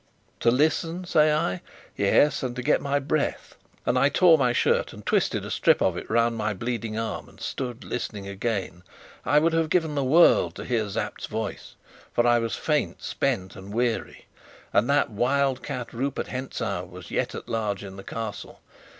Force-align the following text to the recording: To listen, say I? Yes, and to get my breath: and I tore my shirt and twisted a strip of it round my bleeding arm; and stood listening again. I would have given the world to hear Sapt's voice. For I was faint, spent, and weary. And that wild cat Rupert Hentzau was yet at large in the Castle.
To 0.39 0.49
listen, 0.49 1.05
say 1.05 1.31
I? 1.31 1.61
Yes, 1.95 2.41
and 2.41 2.55
to 2.55 2.63
get 2.63 2.81
my 2.81 2.97
breath: 2.97 3.55
and 3.85 3.99
I 3.99 4.09
tore 4.09 4.35
my 4.35 4.51
shirt 4.51 4.93
and 4.93 5.05
twisted 5.05 5.45
a 5.45 5.51
strip 5.51 5.79
of 5.79 5.95
it 5.95 6.09
round 6.09 6.35
my 6.37 6.55
bleeding 6.55 6.97
arm; 6.97 7.29
and 7.29 7.39
stood 7.39 7.83
listening 7.83 8.27
again. 8.27 8.81
I 9.25 9.37
would 9.37 9.53
have 9.53 9.69
given 9.69 9.93
the 9.93 10.03
world 10.03 10.55
to 10.55 10.65
hear 10.65 10.89
Sapt's 10.89 11.27
voice. 11.27 11.75
For 12.13 12.25
I 12.25 12.39
was 12.39 12.55
faint, 12.55 13.03
spent, 13.03 13.55
and 13.55 13.71
weary. 13.71 14.25
And 14.73 14.89
that 14.89 15.11
wild 15.11 15.61
cat 15.61 15.93
Rupert 15.93 16.29
Hentzau 16.29 16.83
was 16.85 17.11
yet 17.11 17.35
at 17.35 17.47
large 17.47 17.83
in 17.83 17.95
the 17.95 18.03
Castle. 18.03 18.59